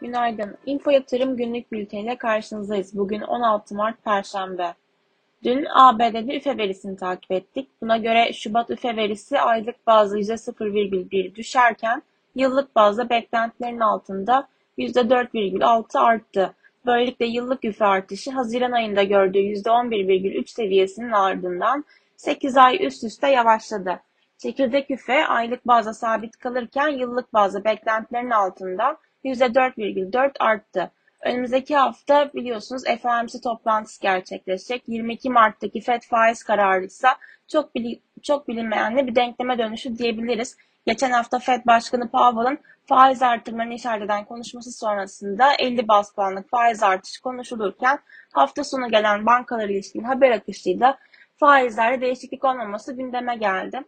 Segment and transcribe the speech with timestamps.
[0.00, 0.56] Günaydın.
[0.66, 2.98] Info Yatırım günlük bülteniyle karşınızdayız.
[2.98, 4.74] Bugün 16 Mart Perşembe.
[5.44, 7.68] Dün ABD'de üfe verisini takip ettik.
[7.82, 12.02] Buna göre Şubat üfe verisi aylık bazda %0,1 düşerken
[12.34, 14.48] yıllık bazda beklentilerin altında
[14.78, 16.54] %4,6 arttı.
[16.86, 21.84] Böylelikle yıllık üfe artışı Haziran ayında gördüğü %11,3 seviyesinin ardından
[22.16, 24.00] 8 ay üst üste yavaşladı.
[24.38, 30.90] Çekirdek üfe aylık bazda sabit kalırken yıllık bazda beklentilerin altında %4,4 arttı.
[31.24, 34.82] Önümüzdeki hafta biliyorsunuz FOMC toplantısı gerçekleşecek.
[34.86, 37.08] 22 Mart'taki FED faiz kararı ise
[37.48, 40.56] çok, bili çok bilinmeyenli bir denkleme dönüşü diyebiliriz.
[40.86, 46.82] Geçen hafta FED Başkanı Powell'ın faiz artırmalarını işaret eden konuşması sonrasında 50 bas puanlık faiz
[46.82, 47.98] artışı konuşulurken
[48.32, 50.98] hafta sonu gelen bankalar ilişkin haber akışıyla
[51.36, 53.82] faizlerde değişiklik olmaması gündeme geldi.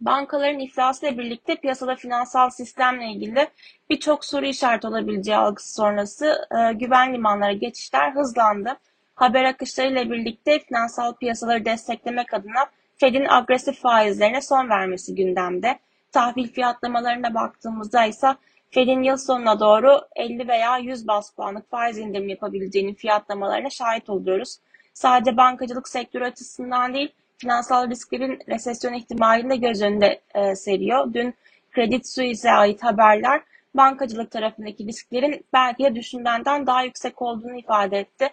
[0.00, 3.48] Bankaların iflasıyla birlikte piyasada finansal sistemle ilgili
[3.90, 8.76] birçok soru işareti olabileceği algısı sonrası e, güven limanlara geçişler hızlandı.
[9.14, 15.78] Haber akışlarıyla birlikte finansal piyasaları desteklemek adına Fed'in agresif faizlerine son vermesi gündemde.
[16.12, 18.28] Tahvil fiyatlamalarına baktığımızda ise
[18.70, 24.58] Fed'in yıl sonuna doğru 50 veya 100 bas puanlık faiz indirimi yapabileceğinin fiyatlamalarına şahit oluyoruz.
[24.94, 31.14] Sadece bankacılık sektörü açısından değil, finansal risklerin resesyon ihtimalini de göz önünde e, seriyor.
[31.14, 31.34] Dün
[31.74, 33.42] Credit Suisse'e ait haberler
[33.74, 38.28] bankacılık tarafındaki risklerin belki de düşünülenden daha yüksek olduğunu ifade etti.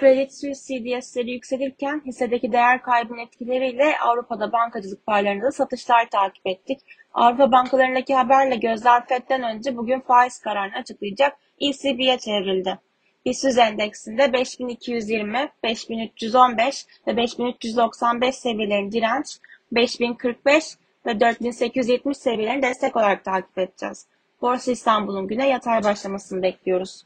[0.00, 6.80] Credit Suisse CDS'leri yükselirken hissedeki değer kaybının etkileriyle Avrupa'da bankacılık paylarında da satışlar takip ettik.
[7.14, 12.78] Avrupa bankalarındaki haberle gözler FED'den önce bugün faiz kararını açıklayacak ECB'ye çevrildi.
[13.26, 19.38] BIST endeksinde 5220, 5315 ve 5395 seviyelerin direnç,
[19.72, 20.64] 5045
[21.06, 24.06] ve 4870 seviyelerini destek olarak takip edeceğiz.
[24.42, 27.04] Borsa İstanbul'un güne yatay başlamasını bekliyoruz.